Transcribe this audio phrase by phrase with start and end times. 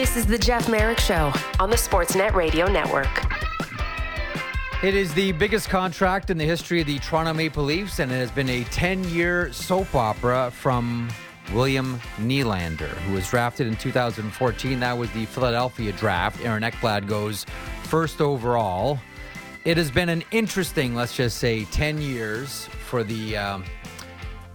[0.00, 3.10] This is the Jeff Marek Show on the Sportsnet Radio Network.
[4.82, 8.14] It is the biggest contract in the history of the Toronto Maple Leafs, and it
[8.14, 11.10] has been a 10 year soap opera from
[11.52, 14.80] William Nylander, who was drafted in 2014.
[14.80, 16.42] That was the Philadelphia draft.
[16.46, 17.44] Aaron Ekblad goes
[17.82, 18.98] first overall.
[19.66, 23.64] It has been an interesting, let's just say, 10 years for the um,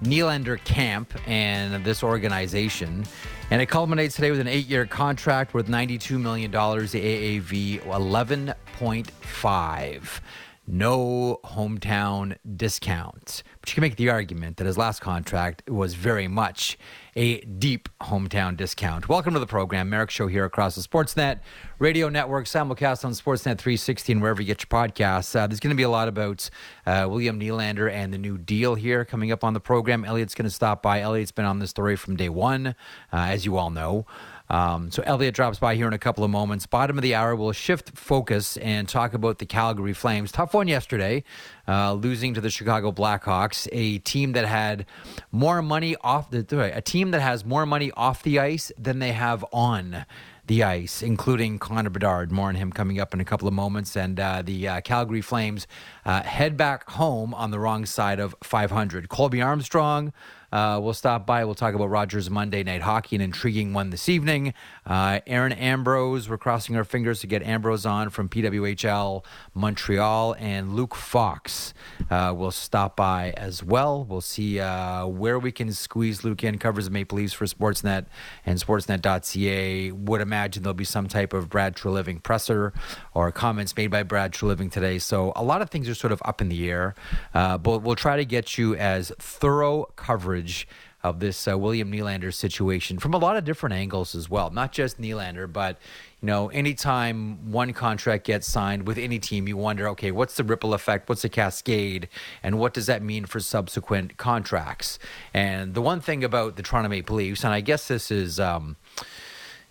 [0.03, 3.03] Nylander camp and this organization.
[3.51, 10.21] And it culminates today with an eight year contract worth $92 million, the AAV 11.5.
[10.67, 13.43] No hometown discount.
[13.61, 16.75] But you can make the argument that his last contract was very much
[17.15, 19.07] a deep hometown discount.
[19.07, 19.91] Welcome to the program.
[19.91, 21.39] Marek Show here across the Sportsnet
[21.77, 25.35] radio network, simulcast on Sportsnet 360 and wherever you get your podcasts.
[25.35, 26.49] Uh, there's going to be a lot about
[26.87, 30.03] uh, William Nylander and the new deal here coming up on the program.
[30.03, 30.99] Elliot's going to stop by.
[30.99, 32.73] Elliot's been on this story from day one, uh,
[33.13, 34.07] as you all know.
[34.49, 36.65] Um, so Elliot drops by here in a couple of moments.
[36.65, 40.31] Bottom of the hour, we'll shift focus and talk about the Calgary Flames.
[40.31, 41.23] Tough one yesterday,
[41.67, 44.85] uh, losing to the Chicago Blackhawks, a team that had
[45.31, 49.11] more money off the a team that has more money off the ice than they
[49.11, 50.05] have on
[50.47, 52.31] the ice, including Connor Bedard.
[52.31, 53.95] More on him coming up in a couple of moments.
[53.97, 55.67] And uh, the uh, Calgary Flames
[56.05, 59.09] uh, head back home on the wrong side of 500.
[59.09, 60.13] Colby Armstrong
[60.55, 61.43] uh, we'll stop by.
[61.43, 64.53] We'll talk about Rogers Monday Night Hockey, an intriguing one this evening.
[64.85, 70.73] Uh, Erin Ambrose, we're crossing our fingers to get Ambrose on from PWHL Montreal, and
[70.73, 71.73] Luke Fox
[72.09, 74.05] uh, will stop by as well.
[74.05, 76.57] We'll see uh, where we can squeeze Luke in.
[76.57, 78.05] Covers the Maple Leafs for Sportsnet
[78.45, 79.91] and Sportsnet.ca.
[79.91, 82.71] Would imagine there'll be some type of Brad Treliving presser
[83.13, 84.99] or comments made by Brad Treliving today.
[84.99, 86.95] So a lot of things are sort of up in the air,
[87.33, 90.67] uh, but we'll try to get you as thorough coverage coverage
[91.03, 94.49] of this uh, William Nylander situation from a lot of different angles as well.
[94.49, 95.77] Not just Nylander, but
[96.19, 100.43] you know, anytime one contract gets signed with any team, you wonder, okay, what's the
[100.43, 101.07] ripple effect?
[101.07, 102.09] What's the cascade?
[102.41, 104.97] And what does that mean for subsequent contracts?
[105.31, 108.39] And the one thing about the Toronto Maple Leafs, and I guess this is.
[108.39, 108.77] Um,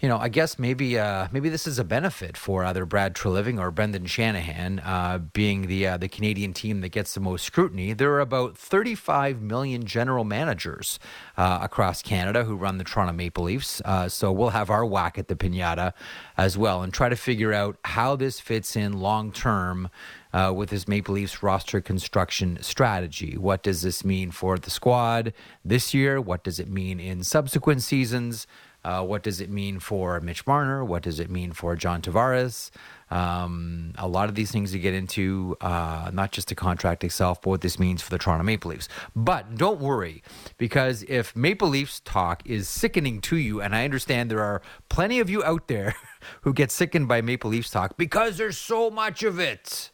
[0.05, 3.59] you know, I guess maybe uh, maybe this is a benefit for either Brad Treliving
[3.59, 7.95] or Brendan Shanahan, uh, being the uh, the Canadian team that gets the most scrutiny.
[7.95, 10.99] There are about 35 million general managers
[11.39, 13.81] uh, across Canada who run the Toronto Maple Leafs.
[13.83, 15.95] Uh, so we'll have our whack at the pinata
[16.37, 19.89] as well and try to figure out how this fits in long term.
[20.35, 23.37] Uh, with his Maple Leafs roster construction strategy.
[23.39, 25.33] What does this mean for the squad
[25.65, 26.21] this year?
[26.21, 28.49] What does it mean in subsequent seasons?
[28.85, 30.85] Uh, what does it mean for Mitch Marner?
[30.85, 32.71] What does it mean for John Tavares?
[33.11, 37.41] Um, a lot of these things to get into, uh, not just the contract itself,
[37.43, 38.89] but what this means for the Toronto Maple Leafs.
[39.15, 40.23] But don't worry,
[40.59, 45.21] because if Maple Leafs talk is sickening to you, and I understand there are plenty
[45.21, 45.95] of you out there
[46.43, 49.91] who get sickened by Maple Leafs talk because there's so much of it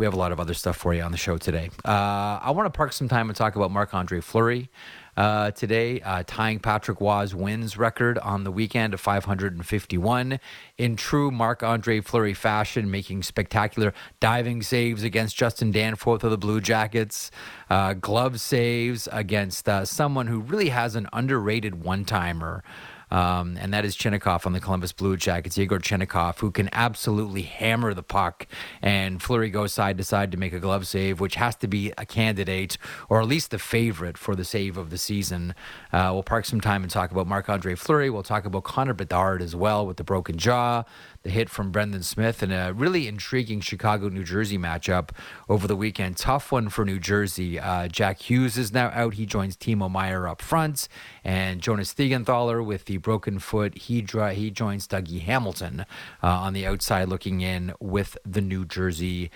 [0.00, 1.68] we have a lot of other stuff for you on the show today.
[1.84, 4.70] Uh, I want to park some time and talk about Marc Andre Fleury
[5.20, 10.40] uh, today, uh, tying Patrick Roy's wins record on the weekend of 551
[10.78, 16.38] in true Marc Andre Fleury fashion, making spectacular diving saves against Justin Danforth of the
[16.38, 17.30] Blue Jackets,
[17.68, 22.64] uh, glove saves against uh, someone who really has an underrated one timer
[23.10, 27.42] um, and that is Chinakhov on the Columbus Blue Jackets, Yegor Chinakhov, who can absolutely
[27.42, 28.46] hammer the puck.
[28.82, 31.92] And Fleury goes side to side to make a glove save, which has to be
[31.98, 32.78] a candidate,
[33.08, 35.54] or at least the favorite for the save of the season.
[35.92, 38.10] Uh, we'll park some time and talk about Marc Andre Fleury.
[38.10, 40.84] We'll talk about Connor Bedard as well with the broken jaw
[41.22, 45.10] the hit from Brendan Smith and a really intriguing Chicago New Jersey matchup
[45.48, 46.16] over the weekend.
[46.16, 47.58] Tough one for New Jersey.
[47.58, 49.14] Uh, Jack Hughes is now out.
[49.14, 50.88] He joins Timo Meier up front,
[51.22, 53.76] and Jonas Siegenthaler with the broken foot.
[53.76, 55.84] He he joins Dougie Hamilton
[56.22, 59.30] uh, on the outside looking in with the New Jersey.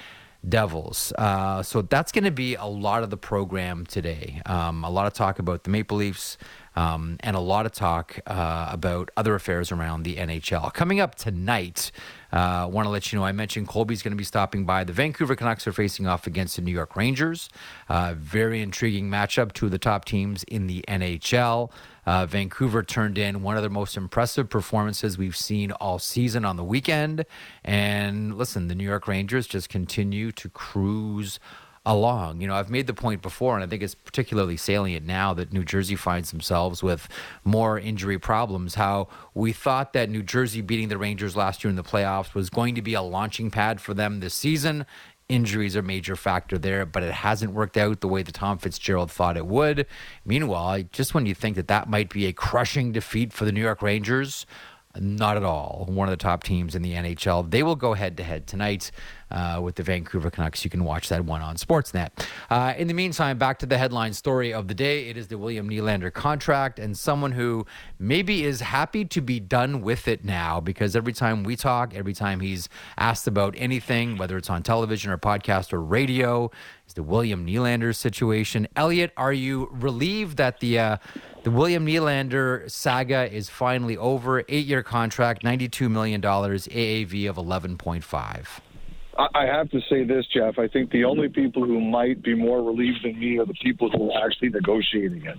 [0.49, 1.13] Devils.
[1.17, 4.43] Uh, so that's going to be a lot of the program today.
[4.47, 6.37] Um, a lot of talk about the Maple Leafs,
[6.77, 10.73] um, and a lot of talk uh, about other affairs around the NHL.
[10.75, 11.93] Coming up tonight,
[12.33, 14.85] I uh, want to let you know I mentioned Colby's going to be stopping by.
[14.85, 17.49] The Vancouver Canucks are facing off against the New York Rangers.
[17.89, 21.71] Uh, very intriguing matchup, two of the top teams in the NHL.
[22.07, 26.57] Uh, Vancouver turned in one of the most impressive performances we've seen all season on
[26.57, 27.25] the weekend.
[27.65, 31.39] And listen, the New York Rangers just continue to cruise
[31.87, 32.41] along.
[32.41, 35.53] You know, I've made the point before, and I think it's particularly salient now that
[35.53, 37.09] New Jersey finds themselves with
[37.45, 38.75] more injury problems.
[38.75, 42.49] How we thought that New Jersey beating the Rangers last year in the playoffs was
[42.49, 44.87] going to be a launching pad for them this season.
[45.29, 48.59] Injuries are a major factor there, but it hasn't worked out the way that Tom
[48.59, 49.87] Fitzgerald thought it would.
[50.25, 53.63] Meanwhile, just when you think that that might be a crushing defeat for the New
[53.63, 54.45] York Rangers,
[55.01, 55.87] not at all.
[55.89, 57.51] One of the top teams in the NHL.
[57.51, 58.91] They will go head to head tonight
[59.31, 60.65] uh, with the Vancouver Canucks.
[60.65, 62.11] You can watch that one on Sportsnet.
[62.51, 65.09] Uh, in the meantime, back to the headline story of the day.
[65.09, 67.67] It is the William Nylander contract and someone who
[67.99, 72.15] maybe is happy to be done with it now because every time we talk, every
[72.15, 72.69] time he's
[72.99, 76.51] asked about anything, whether it's on television or podcast or radio,
[76.87, 78.69] is the William Nylander situation.
[78.77, 80.97] Elliot, are you relieved that the uh,
[81.43, 84.45] the William Nylander saga is finally over?
[84.49, 88.61] Eight year contract, ninety two million dollars, AAV of eleven point five.
[89.35, 90.59] I have to say this, Jeff.
[90.59, 93.91] I think the only people who might be more relieved than me are the people
[93.91, 95.39] who are actually negotiating it.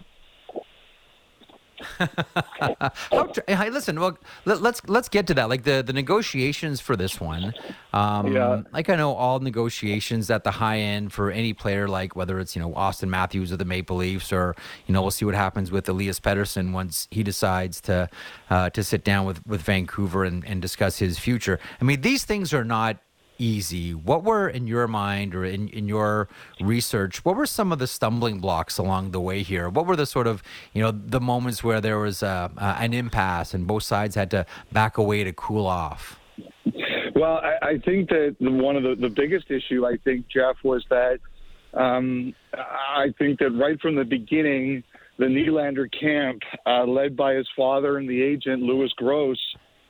[1.98, 5.50] How, hey, listen, well, let, us let's, let's get to that.
[5.50, 7.54] Like the, the negotiations for this one.
[7.94, 8.62] Um, yeah.
[8.72, 12.56] Like I know all negotiations at the high end for any player, like whether it's
[12.56, 14.56] you know Auston Matthews of the Maple Leafs, or
[14.88, 18.10] you know we'll see what happens with Elias Pettersson once he decides to
[18.50, 21.60] uh, to sit down with with Vancouver and, and discuss his future.
[21.80, 22.98] I mean, these things are not
[23.38, 23.94] easy.
[23.94, 26.28] What were, in your mind or in, in your
[26.62, 29.70] research, what were some of the stumbling blocks along the way here?
[29.70, 30.44] What were the sort of,
[30.74, 34.32] you know, the moments where there was uh, uh, an impasse and both sides had
[34.32, 36.20] to back away to cool off?
[37.16, 40.86] Well, I, I think that one of the, the biggest issue, I think, Jeff, was
[40.90, 41.20] that
[41.74, 44.84] um, I think that right from the beginning,
[45.18, 49.40] the Nylander camp, uh, led by his father and the agent, Lewis Gross,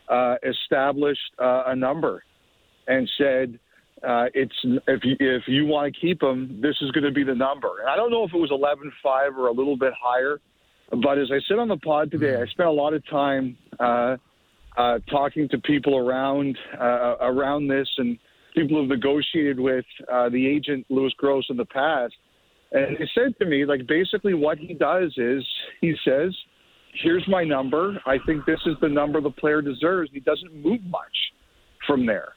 [0.07, 2.24] uh, established a number
[2.87, 3.59] and said,
[4.03, 4.53] uh, "It's
[4.87, 7.79] if you if you want to keep him, this is going to be the number."
[7.81, 10.39] And I don't know if it was eleven five or a little bit higher,
[10.91, 12.43] but as I said on the pod today, mm-hmm.
[12.43, 14.17] I spent a lot of time uh,
[14.77, 18.17] uh, talking to people around uh, around this and
[18.55, 22.13] people who've negotiated with uh, the agent Lewis Gross in the past,
[22.71, 25.43] and he said to me, like basically what he does is
[25.81, 26.35] he says.
[27.03, 28.01] Here's my number.
[28.05, 30.09] I think this is the number the player deserves.
[30.13, 31.17] He doesn't move much
[31.85, 32.29] from there.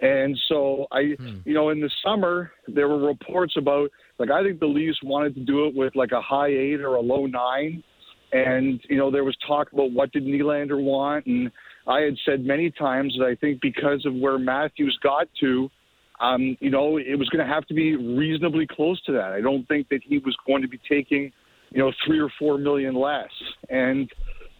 [0.00, 1.38] And so I, hmm.
[1.44, 5.34] you know, in the summer there were reports about like I think the Leafs wanted
[5.34, 7.82] to do it with like a high eight or a low nine,
[8.32, 11.50] and you know there was talk about what did Nylander want, and
[11.86, 15.70] I had said many times that I think because of where Matthews got to,
[16.20, 19.32] um, you know, it was going to have to be reasonably close to that.
[19.32, 21.32] I don't think that he was going to be taking,
[21.70, 23.30] you know, three or four million less,
[23.68, 24.10] and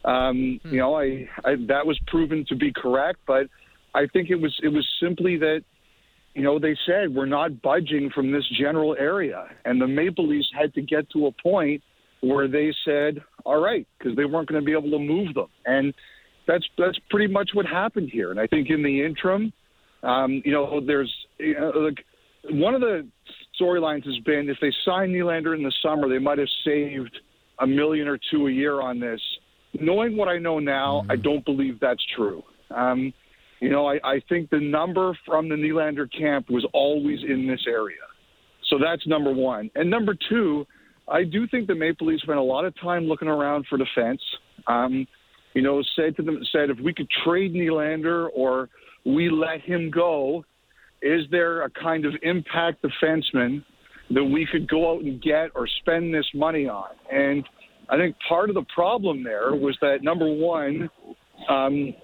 [0.05, 0.69] um, hmm.
[0.73, 3.47] you know, I, I that was proven to be correct, but
[3.99, 5.63] I think it was it was simply that
[6.35, 10.49] you know they said we're not budging from this general area, and the Maple Leafs
[10.57, 11.83] had to get to a point
[12.21, 15.49] where they said, "All right," because they weren't going to be able to move them,
[15.67, 15.93] and
[16.47, 18.31] that's that's pretty much what happened here.
[18.31, 19.53] And I think in the interim,
[20.05, 22.05] um, you know, there's you know, like
[22.51, 23.07] one of the
[23.61, 27.19] storylines has been if they sign Nylander in the summer, they might have saved
[27.59, 29.21] a million or two a year on this.
[29.81, 31.11] Knowing what I know now, mm-hmm.
[31.11, 32.45] I don't believe that's true.
[32.71, 33.13] Um,
[33.61, 37.65] you know, I, I think the number from the Nylander camp was always in this
[37.67, 37.97] area.
[38.69, 39.71] So that's number one.
[39.75, 40.67] And number two,
[41.09, 44.21] I do think the Maple Leafs spent a lot of time looking around for defense.
[44.67, 45.07] Um,
[45.55, 48.69] you know, said to them, said if we could trade Nylander or
[49.05, 50.45] we let him go,
[51.03, 53.65] is there a kind of impact defenseman
[54.11, 56.91] that we could go out and get or spend this money on?
[57.11, 57.45] And
[57.89, 60.91] I think part of the problem there was that number one,
[61.49, 61.95] um,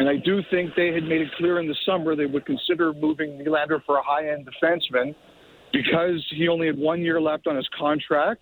[0.00, 2.94] and I do think they had made it clear in the summer they would consider
[2.94, 5.14] moving Nylander for a high end defenseman
[5.74, 8.40] because he only had one year left on his contract.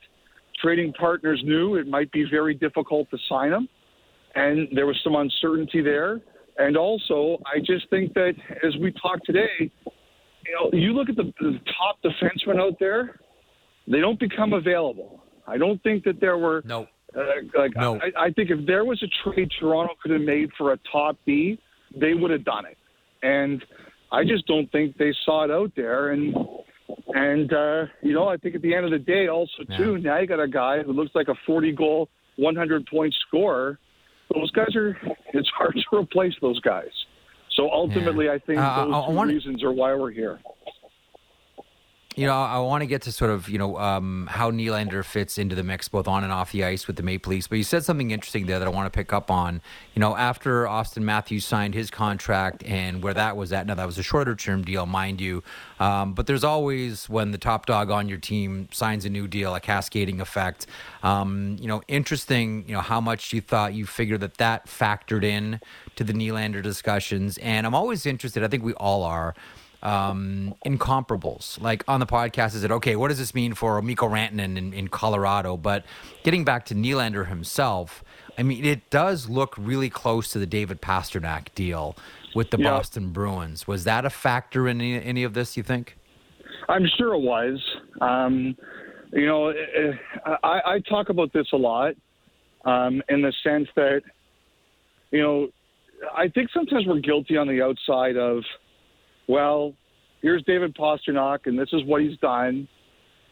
[0.63, 3.69] Trading partners knew it might be very difficult to sign him,
[4.37, 6.21] and there was some uncertainty there.
[6.59, 8.35] And also, I just think that
[8.65, 13.19] as we talk today, you know, you look at the, the top defensemen out there,
[13.89, 15.25] they don't become available.
[15.45, 16.87] I don't think that there were no.
[17.19, 17.99] Uh, like no.
[18.01, 21.17] I, I think if there was a trade Toronto could have made for a top
[21.25, 21.59] B,
[21.99, 22.77] they would have done it.
[23.23, 23.65] And
[24.13, 26.11] I just don't think they saw it out there.
[26.11, 26.35] And
[27.09, 30.11] and uh, you know, I think at the end of the day, also too, yeah.
[30.11, 33.79] now you got a guy who looks like a 40 goal, 100 point scorer.
[34.33, 34.97] Those guys are.
[35.33, 36.91] It's hard to replace those guys.
[37.57, 38.35] So ultimately, yeah.
[38.35, 39.33] I think uh, those I, I wanna...
[39.33, 40.39] reasons are why we're here
[42.19, 45.39] you know, I want to get to sort of, you know, um, how Nylander fits
[45.39, 47.47] into the mix both on and off the ice with the Maple Leafs.
[47.47, 49.63] But you said something interesting there that I want to pick up on.
[49.95, 53.87] You know, after Auston Matthews signed his contract and where that was at, now that
[53.87, 55.45] was a shorter term deal, mind you.
[55.79, 59.55] Um, but there's always, when the top dog on your team signs a new deal,
[59.55, 60.67] a cascading effect.
[61.05, 65.23] Um, you know, interesting, you know, how much you thought you figured that that factored
[65.23, 65.61] in
[65.95, 67.39] to the Nylander discussions.
[67.39, 69.37] And I'm always interested, I think we all are
[69.83, 71.61] um, incomparables.
[71.61, 72.97] Like on the podcast, is it okay?
[72.97, 75.57] What does this mean for Mikko Rantanen in, in Colorado?
[75.57, 75.85] But
[76.23, 78.03] getting back to Nylander himself,
[78.37, 81.97] I mean, it does look really close to the David Pastrnak deal
[82.35, 83.67] with the Boston Bruins.
[83.67, 85.57] Was that a factor in any, any, of this?
[85.57, 85.97] You think?
[86.69, 87.61] I'm sure it was.
[88.01, 88.57] Um,
[89.13, 89.53] you know,
[90.45, 91.95] I, I, talk about this a lot
[92.65, 94.03] um, in the sense that,
[95.11, 95.49] you know,
[96.15, 98.45] I think sometimes we're guilty on the outside of
[99.29, 99.75] well,
[100.23, 102.67] here's David Pastrnak, and this is what he's done,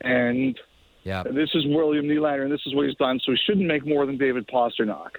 [0.03, 0.59] and
[1.03, 1.23] yeah.
[1.25, 3.19] this is William Nylander, and this is what he's done.
[3.25, 5.11] So he shouldn't make more than David Pastrnak.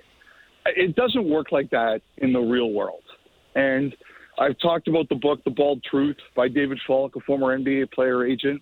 [0.66, 3.04] It doesn't work like that in the real world.
[3.56, 3.96] And
[4.40, 8.26] I've talked about the book, The Bald Truth, by David Falk, a former NBA player
[8.26, 8.62] agent.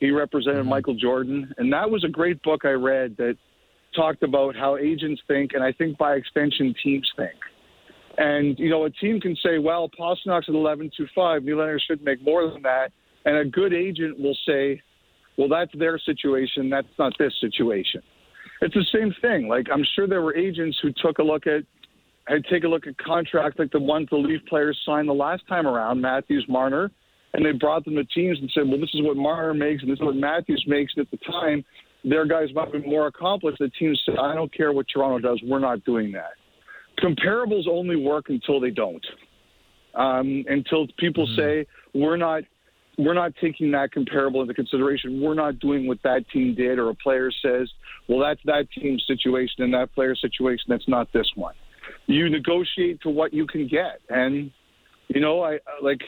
[0.00, 0.70] He represented mm-hmm.
[0.70, 3.36] Michael Jordan, and that was a great book I read that
[3.94, 7.34] talked about how agents think, and I think by extension teams think.
[8.18, 11.42] And, you know, a team can say, well, Pastrnak's at 11 to 5.
[11.42, 12.92] Nylander should make more than that.
[13.24, 14.82] And a good agent will say,
[15.38, 16.68] well, that's their situation.
[16.68, 18.02] That's not this situation.
[18.60, 19.48] It's the same thing.
[19.48, 21.62] Like, I'm sure there were agents who took a look at,
[22.28, 25.42] had take a look at contracts like the ones the Leaf players signed the last
[25.48, 26.90] time around, Matthews, Marner,
[27.32, 29.90] and they brought them to teams and said, well, this is what Marner makes and
[29.90, 30.92] this is what Matthews makes.
[30.96, 31.64] And at the time,
[32.04, 33.58] their guys might be more accomplished.
[33.58, 35.40] The team said, I don't care what Toronto does.
[35.42, 36.32] We're not doing that
[37.02, 39.04] comparables only work until they don't.
[39.94, 41.64] Um, until people mm-hmm.
[41.64, 42.44] say we're not
[42.98, 45.20] we're not taking that comparable into consideration.
[45.20, 47.68] We're not doing what that team did, or a player says,
[48.08, 50.64] well, that's that team's situation and that player's situation.
[50.68, 51.54] That's not this one.
[52.06, 54.50] You negotiate to what you can get, and
[55.08, 56.00] you know, I like,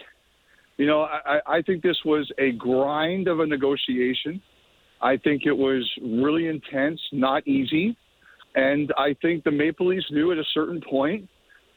[0.76, 4.40] you know, I, I think this was a grind of a negotiation.
[5.00, 7.96] I think it was really intense, not easy.
[8.54, 11.28] And I think the Maple Leafs knew at a certain point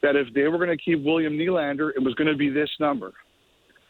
[0.02, 2.70] that if they were going to keep William Nylander, it was going to be this
[2.78, 3.12] number,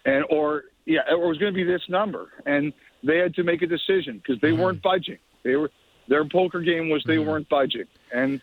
[0.06, 2.72] and or yeah, it was going to be this number, and
[3.04, 4.62] they had to make a decision because they mm-hmm.
[4.62, 5.18] weren't budging.
[5.44, 5.70] They were
[6.08, 7.28] their poker game was they mm-hmm.
[7.28, 8.40] weren't budging, and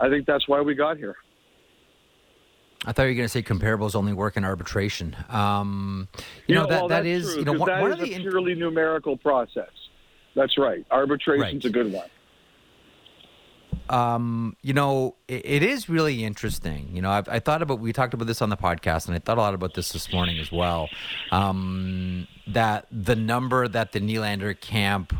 [0.00, 1.16] I think that's why we got here.
[2.84, 5.14] I thought you were going to say comparables only work in arbitration.
[5.28, 7.92] Um, you, you, know, know that well, that is true, you know one, that one
[7.92, 9.70] is of the a purely numerical process.
[10.34, 10.84] That's right.
[10.90, 11.64] Arbitration's right.
[11.64, 12.08] a good one
[13.92, 16.88] um, you know, it, it is really interesting.
[16.94, 19.18] You know, I've, I thought about we talked about this on the podcast, and I
[19.18, 20.88] thought a lot about this this morning as well.
[21.30, 25.14] Um, that the number that the Nylander camp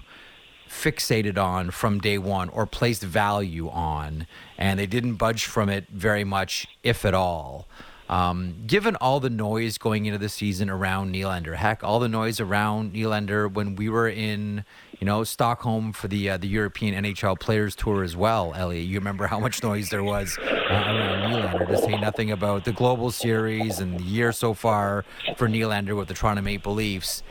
[0.69, 4.27] fixated on from day one or placed value on,
[4.57, 7.69] and they didn't budge from it very much, if at all.
[8.09, 12.41] Um, given all the noise going into the season around Nylander, heck, all the noise
[12.41, 14.65] around Nylander when we were in
[15.03, 18.55] you know, Stockholm for the uh, the European NHL Players Tour as well.
[18.55, 22.65] Elliot, you remember how much noise there was uh, around Nylander, to say nothing about
[22.65, 25.05] the Global Series and the year so far
[25.37, 27.25] for Nylander with the Toronto Maple Leafs.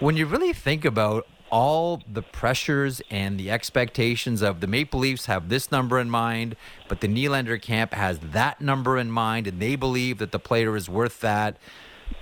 [0.00, 5.26] When you really think about all the pressures and the expectations of the Maple Leafs
[5.26, 6.56] have this number in mind,
[6.88, 10.76] but the Nylander camp has that number in mind, and they believe that the player
[10.76, 11.56] is worth that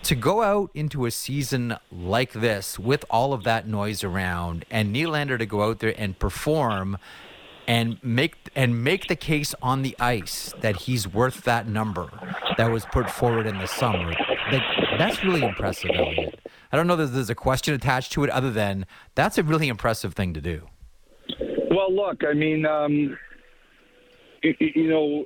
[0.02, 4.94] to go out into a season like this with all of that noise around and
[4.94, 6.98] Nylander to go out there and perform
[7.66, 12.08] and make and make the case on the ice that he's worth that number
[12.56, 14.14] that was put forward in the summer.
[14.98, 16.38] that's really impressive, Elliot.
[16.76, 19.68] I don't know that there's a question attached to it other than that's a really
[19.68, 20.68] impressive thing to do.
[21.70, 23.16] Well, look, I mean, um,
[24.42, 25.24] you, you know,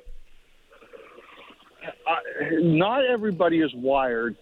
[2.61, 4.37] not everybody is wired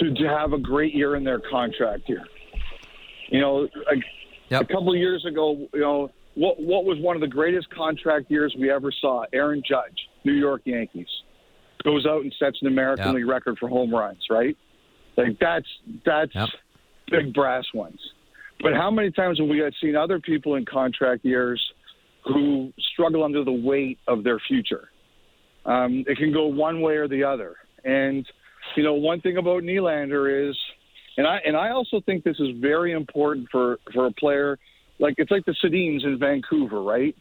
[0.00, 2.26] to, to have a great year in their contract year.
[3.28, 3.96] You know, a,
[4.50, 4.64] yep.
[4.64, 8.30] a couple of years ago, you know, what what was one of the greatest contract
[8.30, 9.24] years we ever saw?
[9.32, 11.08] Aaron Judge, New York Yankees,
[11.84, 13.14] goes out and sets an American yep.
[13.14, 14.58] League record for home runs, right?
[15.16, 15.66] Like that's
[16.04, 16.48] that's yep.
[17.10, 18.00] big brass ones.
[18.60, 21.62] But how many times have we seen other people in contract years
[22.24, 24.88] who struggle under the weight of their future?
[25.66, 28.26] Um, it can go one way or the other, and
[28.76, 30.56] you know, one thing about Nylander is,
[31.16, 34.58] and I and I also think this is very important for for a player.
[34.98, 37.14] Like it's like the Sedins in Vancouver, right?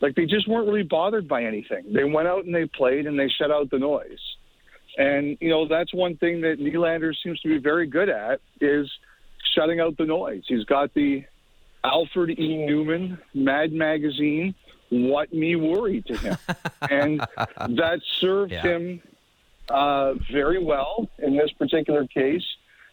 [0.00, 1.92] Like they just weren't really bothered by anything.
[1.92, 4.18] They went out and they played and they shut out the noise.
[4.98, 8.90] And you know that's one thing that Nylander seems to be very good at is
[9.54, 10.42] shutting out the noise.
[10.46, 11.24] He's got the
[11.84, 12.66] Alfred E.
[12.66, 14.56] Newman, Mad Magazine
[14.90, 16.36] "What Me Worry" to him,
[16.90, 18.62] and that served yeah.
[18.62, 19.02] him
[19.70, 22.44] uh, very well in this particular case.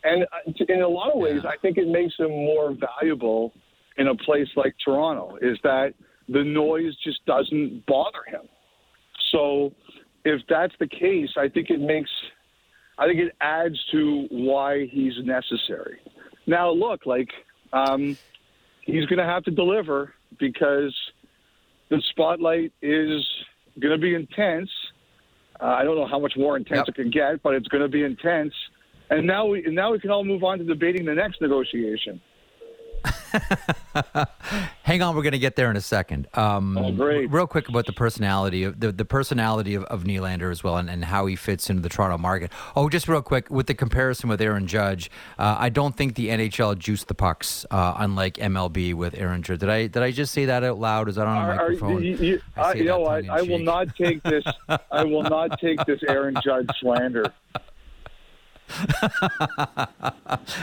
[0.03, 1.49] And uh, in a lot of ways, yeah.
[1.49, 3.51] I think it makes him more valuable
[3.97, 5.95] in a place like Toronto, is that
[6.29, 8.41] the noise just doesn't bother him.
[9.31, 9.73] So
[10.25, 12.09] if that's the case, I think it makes
[12.97, 15.99] I think it adds to why he's necessary.
[16.47, 17.29] Now, look, like
[17.73, 18.17] um,
[18.81, 20.95] he's going to have to deliver because
[21.89, 23.21] the spotlight is
[23.79, 24.69] going to be intense.
[25.61, 26.89] Uh, I don't know how much more intense Yep.
[26.89, 28.53] it can get, but it's going to be intense.
[29.09, 32.19] And now we now we can all move on to debating the next negotiation.
[34.83, 36.27] Hang on, we're going to get there in a second.
[36.33, 37.31] Um, Oh, great.
[37.31, 40.89] Real quick about the personality of the, the personality of, of Nylander as well, and,
[40.89, 42.51] and how he fits into the Toronto market.
[42.75, 45.09] Oh, just real quick with the comparison with Aaron Judge,
[45.39, 49.59] uh, I don't think the NHL juiced the pucks, uh, unlike MLB with Aaron Judge.
[49.59, 51.09] Did I did I just say that out loud?
[51.09, 52.03] Is that on a microphone?
[52.03, 53.29] you, you, I I, say you that know what?
[53.29, 54.43] I will not take this.
[54.91, 57.33] I will not take this Aaron Judge slander.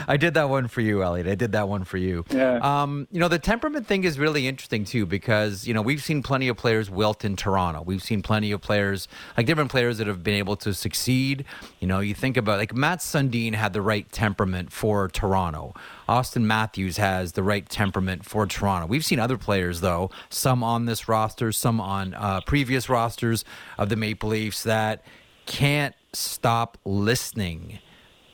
[0.07, 1.27] I did that one for you, Elliot.
[1.27, 2.25] I did that one for you.
[2.29, 2.57] Yeah.
[2.57, 6.21] Um, you know, the temperament thing is really interesting too because you know we've seen
[6.21, 7.81] plenty of players wilt in Toronto.
[7.81, 9.07] We've seen plenty of players,
[9.37, 11.45] like different players that have been able to succeed.
[11.79, 15.73] You know, you think about like Mats Sundin had the right temperament for Toronto.
[16.07, 18.87] Auston Matthews has the right temperament for Toronto.
[18.87, 23.45] We've seen other players though, some on this roster, some on uh, previous rosters
[23.77, 25.03] of the Maple Leafs that
[25.45, 27.79] can't stop listening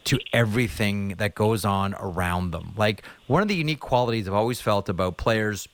[0.09, 2.73] to everything that goes on around them.
[2.75, 5.67] Like one of the unique qualities I've always felt about players,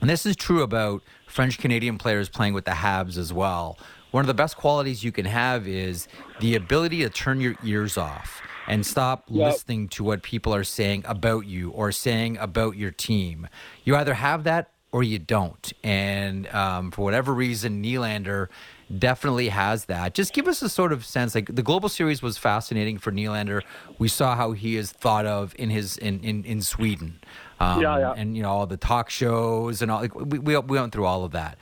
[0.00, 3.78] and this is true about French Canadian players playing with the Habs as well.
[4.10, 6.08] One of the best qualities you can have is
[6.40, 9.52] the ability to turn your ears off and stop Yep.
[9.52, 13.48] listening to what people are saying about you or saying about your team.
[13.84, 15.70] You either have that or you don't.
[15.84, 18.48] And um, for whatever reason, Nylander
[18.96, 20.14] definitely has that.
[20.14, 21.34] Just give us a sort of sense.
[21.34, 23.62] Like the Global Series was fascinating for Nylander.
[23.98, 27.20] We saw how he is thought of in his in in, in Sweden.
[27.60, 28.14] Um, Yeah, yeah.
[28.16, 30.00] And you know all the talk shows and all.
[30.00, 31.58] Like, we, we we went through all of that.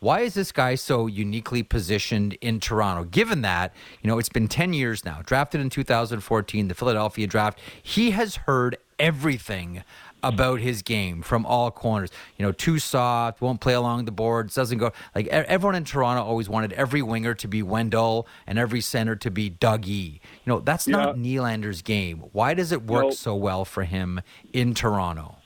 [0.00, 3.02] Why is this guy so uniquely positioned in Toronto?
[3.02, 7.58] Given that, you know, it's been 10 years now, drafted in 2014, the Philadelphia draft,
[7.82, 9.82] he has heard everything
[10.22, 12.10] about his game from all corners.
[12.36, 14.92] You know, too soft, won't play along the boards, doesn't go.
[15.14, 19.30] Like everyone in Toronto always wanted every winger to be Wendell and every center to
[19.30, 20.14] be Dougie.
[20.14, 21.40] You know, that's not Yeah.
[21.40, 22.18] Nylander's game.
[22.32, 23.10] Why does it work No.
[23.10, 24.20] so well for him
[24.52, 25.36] in Toronto?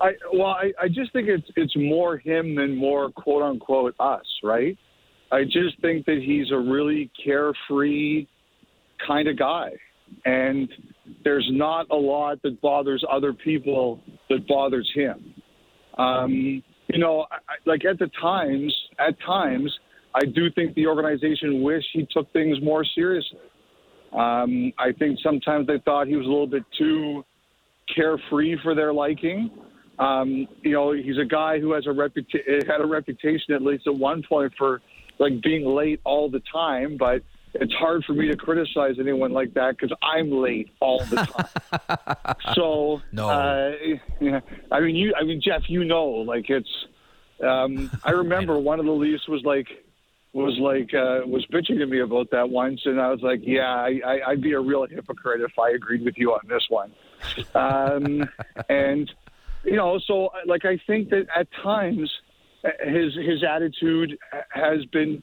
[0.00, 4.24] I well, I, I just think it's it's more him than more quote unquote us,
[4.42, 4.76] right?
[5.30, 8.26] I just think that he's a really carefree
[9.06, 9.70] kind of guy,
[10.24, 10.68] and
[11.24, 15.34] there's not a lot that bothers other people that bothers him.
[15.98, 19.72] Um, you know, I, like at the times, at times,
[20.14, 23.38] I do think the organization wish he took things more seriously.
[24.12, 27.24] Um, I think sometimes they thought he was a little bit too
[27.94, 29.50] carefree for their liking.
[29.98, 33.86] Um, you know, he's a guy who has a reputa- had a reputation at least
[33.86, 34.80] at one point for
[35.18, 36.96] like being late all the time.
[36.98, 37.22] But
[37.54, 42.36] it's hard for me to criticize anyone like that because I'm late all the time.
[42.54, 43.28] so No.
[43.28, 43.72] uh,
[44.20, 46.68] yeah, I mean, you, I mean, Jeff, you know, like it's.
[47.42, 49.66] Um, I remember one of the Leafs was like
[50.32, 53.68] was like uh, was bitching to me about that once, and I was like, "Yeah,
[53.68, 56.92] I, I'd be a real hypocrite if I agreed with you on this one."
[57.54, 58.28] Um,
[58.68, 59.12] and
[59.64, 62.10] you know, so like I think that at times
[62.64, 64.16] uh, his his attitude
[64.50, 65.22] has been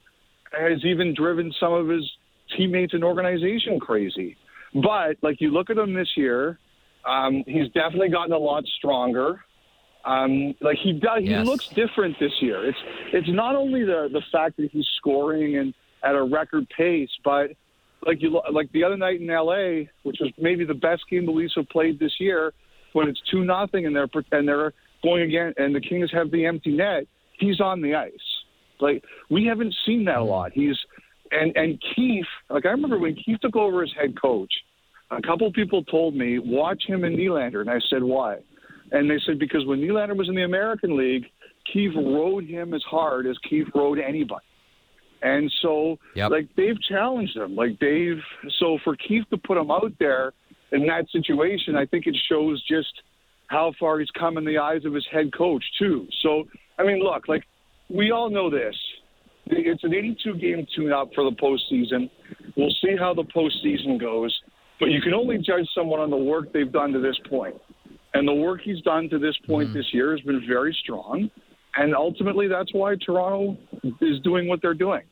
[0.51, 2.09] has even driven some of his
[2.57, 4.37] teammates and organization crazy.
[4.73, 6.59] But like you look at him this year,
[7.07, 9.41] um, he's definitely gotten a lot stronger.
[10.05, 11.45] Um, like he does, he Yes.
[11.45, 12.65] looks different this year.
[12.67, 12.77] It's
[13.13, 17.51] it's not only the the fact that he's scoring and at a record pace, but
[18.05, 21.31] like you like the other night in L.A., which was maybe the best game the
[21.31, 22.53] Leafs have played this year,
[22.93, 26.45] when it's two nothing and they're and they're going again, and the Kings have the
[26.45, 27.05] empty net.
[27.37, 28.13] He's on the ice.
[28.79, 30.51] Like we haven't seen that a lot.
[30.53, 30.77] He's
[31.31, 32.25] and and Keefe.
[32.49, 34.51] Like I remember when Keefe took over as head coach,
[35.11, 38.37] a couple people told me watch him and Nylander, and I said why?
[38.91, 41.25] And they said because when Nylander was in the American League,
[41.71, 44.45] Keefe rode him as hard as Keefe rode anybody.
[45.21, 46.31] And so, Yep.
[46.31, 47.55] like they've challenged him.
[47.55, 48.21] Like they've
[48.59, 50.33] so for Keefe to put him out there
[50.71, 52.93] in that situation, I think it shows just
[53.47, 56.07] how far he's come in the eyes of his head coach too.
[56.21, 56.45] So,
[56.77, 57.43] I mean, look, like
[57.89, 58.75] we all know this.
[59.49, 62.09] It's an 82 game tune up for the postseason.
[62.55, 64.37] We'll see how the postseason goes,
[64.79, 67.55] but you can only judge someone on the work they've done to this point.
[68.13, 71.29] And the work he's done to this point this year has been very strong.
[71.75, 73.57] And ultimately, that's why Toronto
[74.01, 75.03] is doing what they're doing.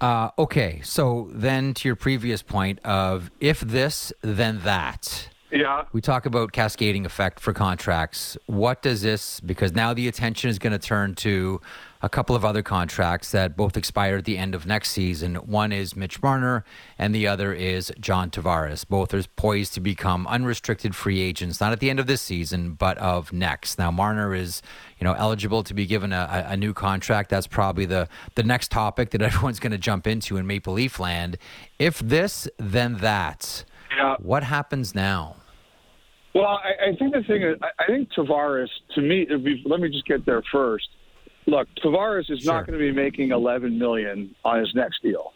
[0.00, 5.28] Uh, okay, so then to your previous point of if this, then that.
[5.50, 5.84] Yeah.
[5.92, 8.38] We talk about cascading effect for contracts.
[8.46, 11.60] What does this, because now the attention is going to turn to
[12.02, 15.34] a couple of other contracts that both expire at the end of next season.
[15.36, 16.64] One is Mitch Marner,
[16.98, 18.86] and the other is John Tavares.
[18.88, 22.72] Both are poised to become unrestricted free agents, not at the end of this season,
[22.74, 23.78] but of next.
[23.78, 24.62] Now, Marner is,
[24.98, 27.30] you know, eligible to be given a, a new contract.
[27.30, 30.98] That's probably the the next topic that everyone's going to jump into in Maple Leaf
[30.98, 31.36] land.
[31.78, 33.64] If this, then that.
[33.94, 34.16] Yeah.
[34.18, 35.36] What happens now?
[36.34, 39.80] Well, I, I think the thing is, I, I think Tavares, to me, be, let
[39.80, 40.88] me just get there first.
[41.46, 42.54] Look, Tavares is sure.
[42.54, 45.32] not going to be making 11 million on his next deal.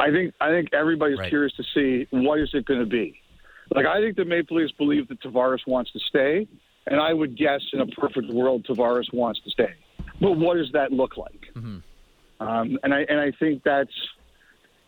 [0.00, 1.28] I think I think everybody's right.
[1.28, 3.20] curious to see what is it going to be.
[3.74, 6.48] Like I think the Maple Leafs believe that Tavares wants to stay,
[6.86, 9.74] and I would guess in a perfect world Tavares wants to stay.
[10.20, 11.40] But what does that look like?
[11.54, 12.46] Mm-hmm.
[12.46, 13.92] Um, and I and I think that's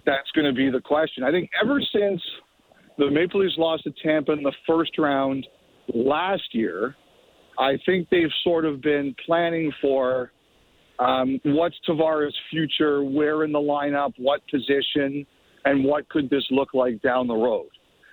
[0.05, 1.23] that's going to be the question.
[1.23, 2.21] I think ever since
[2.99, 5.47] the Maple Leafs lost to Tampa in the first round
[5.95, 6.97] last year,
[7.59, 10.33] I think they've sort of been planning for
[10.99, 15.27] um, what's Tavares' future, where in the lineup, what position,
[15.65, 17.69] and what could this look like down the road.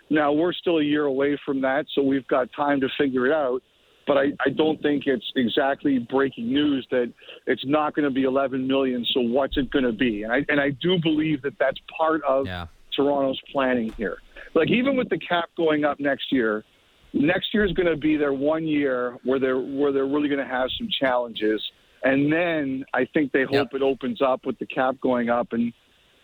[0.09, 3.33] Now, we're still a year away from that, so we've got time to figure it
[3.33, 3.61] out.
[4.07, 7.13] But I, I don't think it's exactly breaking news that
[7.45, 9.05] it's not going to be 11 million.
[9.13, 10.23] So what's it going to be?
[10.23, 12.65] And I and I do believe that that's part of Yeah.
[12.95, 14.17] Toronto's planning here.
[14.53, 16.65] Like even with the cap going up next year,
[17.13, 20.45] next year is going to be their one year where they're where they're really going
[20.45, 21.61] to have some challenges,
[22.03, 23.73] and then I think they hope Yep.
[23.75, 25.73] it opens up with the cap going up, and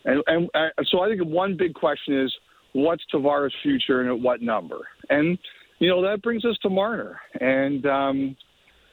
[0.04, 2.34] and and uh, so I think one big question is
[2.72, 5.38] what's Tavares' future and at what number, and
[5.78, 8.36] you know that brings us to Marner, and um,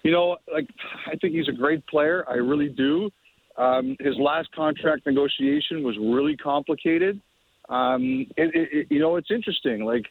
[0.04, 0.68] you know like
[1.08, 3.10] I think he's a great player, I really do.
[3.58, 7.22] Um, his last contract negotiation was really complicated.
[7.70, 9.86] Um, it, it, you know, it's interesting.
[9.86, 10.06] Like,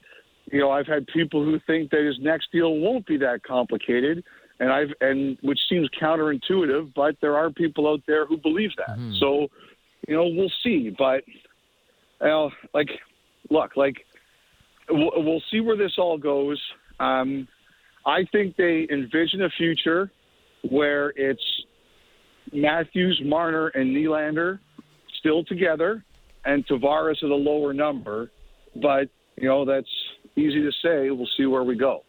[0.50, 4.24] you know, I've had people who think that his next deal won't be that complicated,
[4.60, 8.96] and I've and which seems counterintuitive, but there are people out there who believe that.
[9.18, 9.48] So,
[10.08, 10.90] you know, we'll see.
[10.96, 12.88] But, you know, like,
[13.50, 14.06] look, like,
[14.88, 16.60] we'll, we'll see where this all goes.
[17.00, 17.48] Um,
[18.06, 20.10] I think they envision a future
[20.70, 21.42] where it's
[22.52, 24.58] Matthews, Marner, and Nylander
[25.18, 26.04] still together,
[26.44, 28.30] and Tavares at a lower number.
[28.76, 29.88] But you know that's
[30.36, 31.10] easy to say.
[31.10, 32.04] We'll see where we go.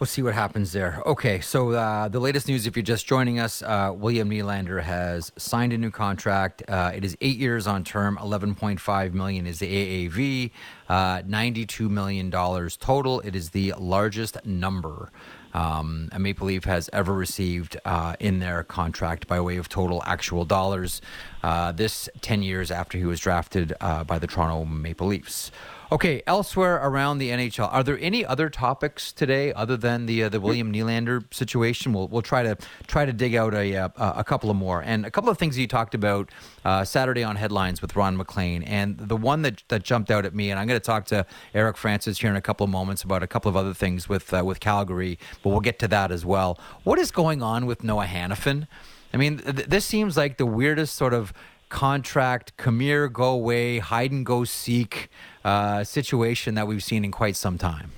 [0.00, 1.00] We'll see what happens there.
[1.06, 5.30] Okay, so uh, the latest news, if you're just joining us, uh, William Nylander has
[5.36, 6.64] signed a new contract.
[6.66, 10.50] Uh, it is eight years on term, 11.5 million is the AAV,
[10.88, 13.20] uh, 92 million dollars total.
[13.20, 15.12] It is the largest number
[15.54, 20.02] um, a Maple Leaf has ever received uh, in their contract by way of total
[20.04, 21.00] actual dollars.
[21.42, 25.50] Uh, this 10 years after he was drafted uh, by the Toronto Maple Leafs.
[25.94, 30.28] Okay, elsewhere around the NHL, are there any other topics today other than the uh,
[30.28, 31.92] the William Nylander situation?
[31.92, 35.06] We'll we'll try to try to dig out a uh, a couple of more and
[35.06, 36.32] a couple of things you talked about
[36.64, 40.34] uh, Saturday on headlines with Ron MacLean, and the one that that jumped out at
[40.34, 43.04] me, and I'm going to talk to Eric Francis here in a couple of moments
[43.04, 46.10] about a couple of other things with uh, with Calgary, but we'll get to that
[46.10, 46.58] as well.
[46.82, 48.66] What is going on with Noah Hanifin?
[49.12, 51.32] I mean, th- this seems like the weirdest sort of
[51.68, 55.08] contract, come here, go away, hide and go seek
[55.44, 57.92] uh, situation that we've seen in quite some time.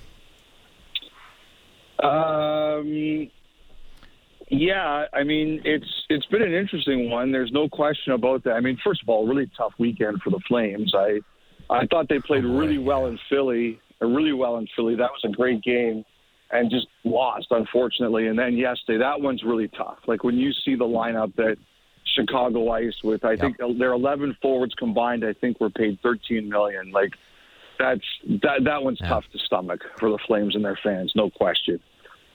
[2.03, 3.31] Um,
[4.49, 7.33] yeah, I mean it's it's been an interesting one.
[7.33, 8.53] There's no question about that.
[8.53, 10.93] I mean, first of all, really tough weekend for the Flames.
[10.95, 11.21] I
[11.69, 14.95] I thought they played really well in Philly, uh, really well in Philly.
[14.95, 16.05] That was a great game,
[16.51, 18.29] and just lost unfortunately.
[18.29, 19.99] And then yesterday, that one's really tough.
[20.07, 21.57] Like when you see the lineup that
[22.17, 26.91] Chicago iced with, I think their 11 forwards combined, I think were paid 13 million.
[26.91, 27.13] Like
[27.79, 28.01] that's
[28.43, 29.09] that that one's Yeah.
[29.11, 31.79] tough to stomach for the Flames and their fans, no question.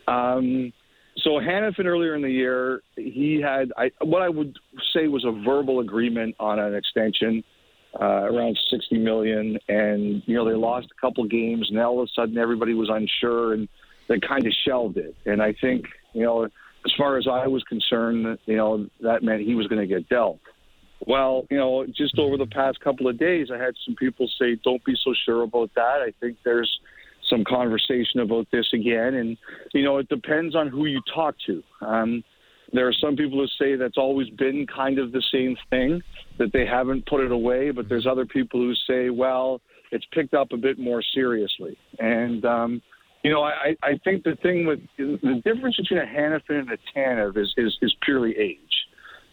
[0.08, 0.72] Um,
[1.18, 4.58] so Hanifin earlier in the year, he had I, what I would
[4.94, 7.44] say was a verbal agreement on an extension
[8.00, 12.08] uh, around 60 million, and you know they lost a couple games, and all of
[12.08, 13.68] a sudden everybody was unsure, and
[14.08, 15.16] they kind of shelved it.
[15.26, 16.48] And I think you know,
[16.86, 20.10] as far as I was concerned, you know that meant he was going to get
[20.10, 20.40] dealt.
[21.08, 24.58] Well, you know, just over the past couple of days, I had some people say,
[24.64, 26.72] "Don't be so sure about that." I think there's
[27.30, 29.38] some conversation about this again, and
[29.74, 31.64] you know, it depends on who you talk to.
[31.82, 32.24] Um,
[32.74, 36.02] there are some people who say that's always been kind of the same thing,
[36.38, 40.34] that they haven't put it away, but there's other people who say, well, it's picked
[40.34, 41.78] up a bit more seriously.
[42.00, 42.82] And, um,
[43.24, 46.78] you know, I, I think the thing with the difference between a Hanifin and a
[46.96, 48.58] Tanev is, is, is purely age.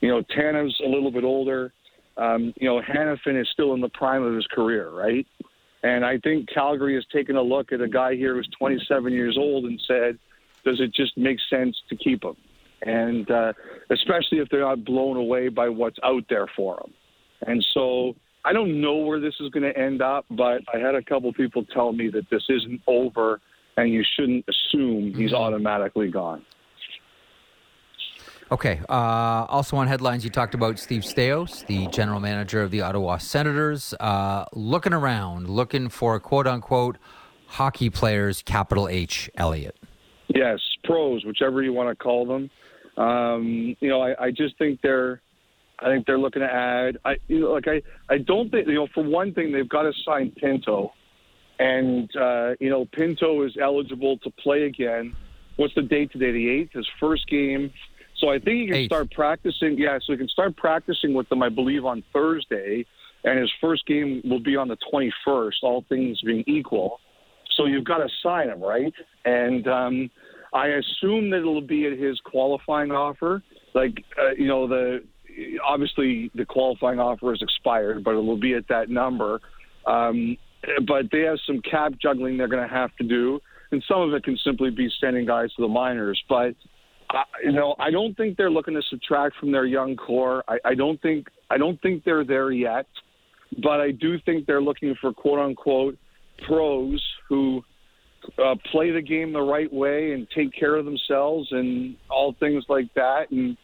[0.01, 1.73] You know, Tanev's a little bit older.
[2.17, 5.27] Um, you know, Hanifin is still in the prime of his career, right?
[5.83, 9.37] And I think Calgary has taken a look at a guy here who's 27 years
[9.39, 10.19] old and said,
[10.65, 12.37] does it just make sense to keep him?
[12.83, 13.53] And uh,
[13.91, 16.93] especially if they're not blown away by what's out there for them.
[17.47, 20.95] And so I don't know where this is going to end up, but I had
[20.95, 23.41] a couple people tell me that this isn't over
[23.79, 25.37] and you shouldn't assume he's mm-hmm.
[25.37, 26.45] automatically gone.
[28.51, 28.81] Okay.
[28.89, 33.19] Uh, also on headlines, you talked about Steve Staios, the general manager of the Ottawa
[33.19, 36.97] Senators, uh, looking around, looking for quote unquote
[37.47, 39.77] hockey players, capital H, Elliot.
[40.29, 42.51] Yes, pros, whichever you want to call them.
[42.97, 45.21] Um, you know, I, I just think they're.
[45.81, 46.99] I think they're looking to add.
[47.05, 47.81] I, you know, like I,
[48.13, 48.89] I don't think you know.
[48.93, 50.93] For one thing, they've got to sign Pinto,
[51.59, 55.15] and uh, you know, Pinto is eligible to play again.
[55.57, 56.31] What's the date today?
[56.33, 56.73] The eighth.
[56.73, 57.73] His first game
[58.19, 58.87] so I think he can Eight.
[58.87, 59.79] start practicing.
[59.79, 62.85] Yeah, so he can start practicing with them, I believe, on Thursday,
[63.25, 65.53] and his first game will be on the 21st.
[65.63, 67.01] All things being equal,
[67.57, 68.93] so you've got to sign him, right?
[69.25, 70.11] And um,
[70.53, 73.43] I assume that it'll be at his qualifying offer.
[73.75, 75.05] Like uh, you know, the
[75.65, 79.41] obviously the qualifying offer is expired, but it will be at that number.
[79.87, 80.37] Um,
[80.87, 83.41] but they have some cap juggling they're going to have to do,
[83.71, 86.55] and some of it can simply be sending guys to the minors, but
[87.11, 90.45] uh, you know, I don't think they're looking to subtract from their young core.
[90.47, 92.87] I, I don't think I don't think they're there yet,
[93.63, 95.97] but I do think they're looking for quote unquote
[96.47, 97.63] pros who
[98.39, 102.65] uh, play the game the right way and take care of themselves and all things
[102.69, 103.31] like that.
[103.31, 103.57] And,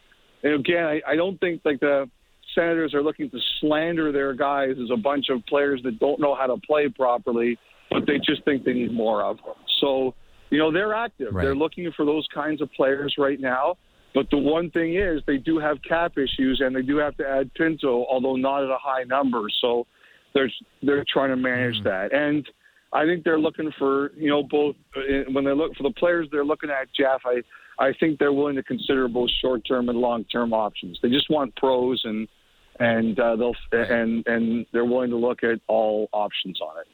[0.43, 2.09] and again, I, I don't think like the
[2.55, 6.33] Senators are looking to slander their guys as a bunch of players that don't know
[6.33, 7.57] how to play properly,
[7.91, 9.55] but they just think they need more of them.
[9.81, 10.15] So
[10.49, 11.33] you know, they're active.
[11.33, 11.43] Right.
[11.43, 13.77] They're looking for those kinds of players right now.
[14.13, 17.27] But the one thing is, they do have cap issues, and they do have to
[17.27, 19.41] add Pinto, although not at a high number.
[19.59, 19.85] So
[20.33, 21.83] they're they're trying to manage mm.
[21.83, 22.13] that.
[22.13, 22.47] And
[22.93, 26.27] I think they're looking for you know both uh, when they look for the players
[26.31, 26.87] they're looking at.
[26.97, 27.41] Jeff, I
[27.77, 30.97] I think they're willing to consider both short term and long term options.
[31.01, 32.27] They just want pros and
[32.79, 36.87] and uh, they'll and and they're willing to look at all options on it.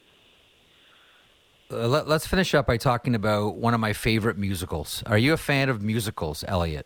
[1.72, 5.04] Uh, let, us finish up by talking about one of my favorite musicals.
[5.06, 6.86] Are you a fan of musicals, Elliot?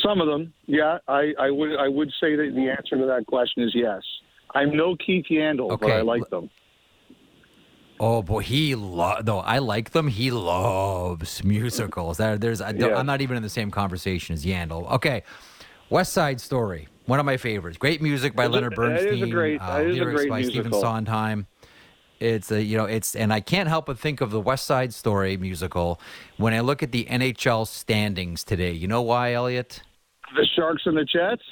[0.00, 0.98] Some of them, yeah.
[1.08, 4.02] I, I would I would say that the answer to that question is yes.
[4.54, 5.86] I'm no Keith Yandle, okay.
[5.86, 6.48] but I like them.
[7.98, 10.06] Oh boy, he lo- though I like them.
[10.08, 12.18] He loves musicals.
[12.18, 12.94] There, there's I yeah.
[12.94, 14.90] I'm not even in the same conversation as Yandel.
[14.92, 15.22] Okay,
[15.88, 17.78] West Side Story, one of my favorites.
[17.78, 19.08] Great music by it's Leonard Bernstein.
[19.08, 20.62] It is a great, uh, it is lyrics a great by musical.
[20.62, 21.46] Stephen Sondheim.
[22.18, 24.94] It's a, you know it's and I can't help but think of the West Side
[24.94, 26.00] Story musical
[26.38, 28.72] when I look at the NHL standings today.
[28.72, 29.82] You know why, Elliot?
[30.34, 31.42] The Sharks and the Jets.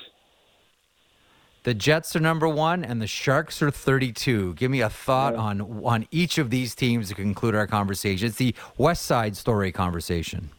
[1.65, 4.55] The Jets are number one, and the Sharks are thirty-two.
[4.55, 5.41] Give me a thought yeah.
[5.41, 8.29] on on each of these teams to conclude our conversation.
[8.29, 10.51] It's the West Side Story conversation.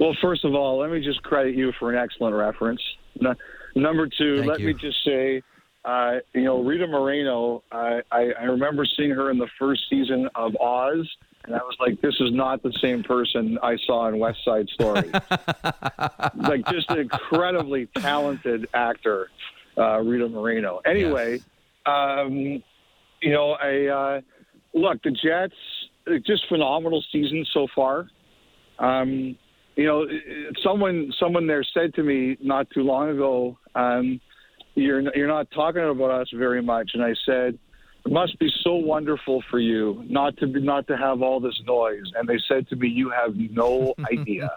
[0.00, 2.80] Well, first of all, let me just credit you for an excellent reference.
[3.76, 4.66] Number two, Thank let you.
[4.68, 5.42] me just say
[5.86, 10.28] uh, you know, Rita Moreno, I, I, I remember seeing her in the first season
[10.34, 11.08] of Oz,
[11.44, 14.68] and I was like, this is not the same person I saw in West Side
[14.70, 15.08] Story.
[16.34, 19.30] like, just an incredibly talented actor,
[19.78, 20.80] uh, Rita Moreno.
[20.84, 21.42] Anyway, yes.
[21.86, 22.32] um,
[23.22, 24.20] you know, I uh,
[24.74, 25.54] look the Jets,
[26.26, 28.08] just phenomenal season so far.
[28.80, 29.38] Um,
[29.76, 30.06] you know,
[30.64, 33.58] someone someone there said to me not too long ago.
[33.74, 34.20] Um,
[34.74, 37.58] you're you're not talking about us very much." And I said,
[38.04, 41.60] "It must be so wonderful for you not to be not to have all this
[41.66, 44.50] noise." And they said to me, "You have no idea,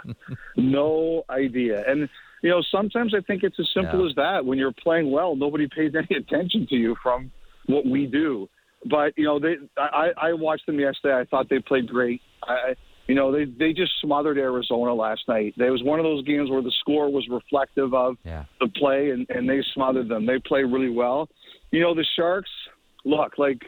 [0.55, 2.09] no idea." And
[2.41, 4.09] you know, sometimes I think it's as simple yeah.
[4.09, 4.45] as that.
[4.45, 7.29] When you're playing well, nobody pays any attention to you from
[7.65, 8.47] what we do.
[8.85, 11.19] But you know, they I, I watched them yesterday.
[11.19, 12.21] I thought they played great.
[12.41, 12.75] I,
[13.09, 15.55] you know, they they just smothered Arizona last night.
[15.57, 18.43] It was one of those games where the score was reflective of yeah.
[18.59, 20.27] the play, and and they smothered them.
[20.27, 21.27] They play really well.
[21.71, 22.51] You know, the Sharks.
[23.05, 23.63] Look, like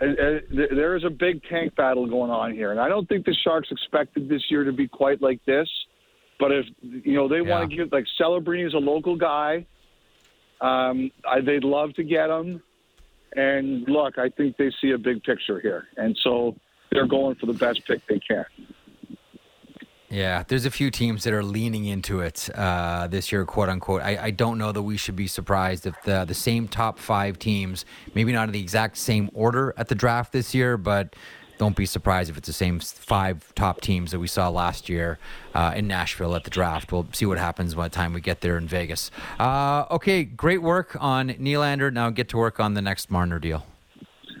[0.00, 3.26] uh, uh, there is a big tank battle going on here, and I don't think
[3.26, 5.68] the Sharks expected this year to be quite like this.
[6.38, 7.50] But if you know they yeah.
[7.50, 9.66] want to give like Celebrini is a local guy,
[10.62, 12.62] um, I, they'd love to get him.
[13.36, 16.56] And look, I think they see a big picture here, and so
[16.90, 18.44] they're going for the best pick they can.
[20.10, 24.02] Yeah, there's a few teams that are leaning into it uh, this year, quote unquote.
[24.02, 27.38] I, I, don't know that we should be surprised if the the same top five
[27.38, 31.14] teams, maybe not in the exact same order at the draft this year, but
[31.58, 35.18] don't be surprised if it's the same five top teams that we saw last year
[35.54, 36.90] uh, in Nashville at the draft.
[36.90, 39.12] We'll see what happens by the time we get there in Vegas.
[39.38, 41.92] Uh, okay, great work on Nylander.
[41.92, 43.64] Now get to work on the next Marner deal.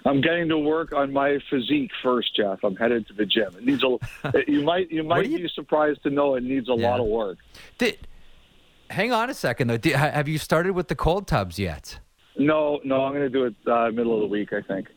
[0.04, 2.60] I'm getting to work on my physique first, Jeff.
[2.64, 3.54] I'm headed to the gym.
[3.56, 3.98] It needs a.
[4.50, 6.90] you might you might you- be surprised to know it needs a Yeah.
[6.90, 7.38] lot of work.
[7.78, 8.06] Did,
[8.88, 9.76] hang on a second though.
[9.76, 11.98] Did, have you started with the cold tubs yet?
[12.38, 14.52] No, no, I'm going to do it uh, middle of the week.
[14.52, 14.88] I think.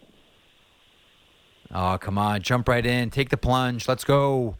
[1.76, 2.42] Oh, come on.
[2.42, 3.10] Jump right in.
[3.10, 3.88] Take the plunge.
[3.88, 4.58] Let's go.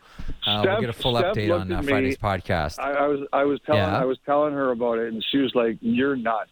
[0.48, 1.88] Uh, we'll get a full Steph update on uh, me.
[1.88, 2.80] Friday's podcast.
[2.80, 4.00] I, I was I was telling Yeah.
[4.00, 6.50] I was telling her about it, and she was like, "You're nuts."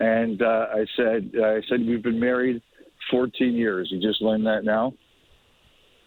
[0.00, 2.60] And uh, I said I said we've been married
[3.10, 3.88] 14 years.
[3.90, 4.92] You just learned that now.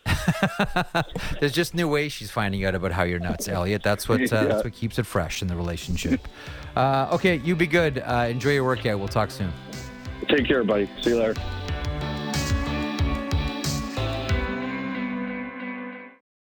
[1.39, 3.83] There's just new ways she's finding out about how you're nuts, Elliotte.
[3.83, 4.43] That's what uh, Yeah.
[4.45, 6.27] that's what keeps it fresh in the relationship.
[6.75, 7.99] Uh, okay, you be good.
[7.99, 8.97] Uh, enjoy your workout.
[8.99, 9.51] We'll talk soon.
[10.27, 10.89] Take care, buddy.
[11.01, 11.35] See you later.